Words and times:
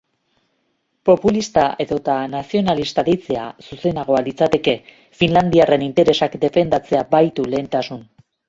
Populista 1.09 1.65
edota 1.85 2.15
nazionalista 2.31 3.05
deitzea 3.11 3.45
zuzenagoa 3.67 4.23
litzateke, 4.31 4.75
finlandiarren 5.23 5.87
interesak 5.93 6.43
defendatzea 6.47 7.09
baitu 7.17 7.51
lehentasun. 7.55 8.07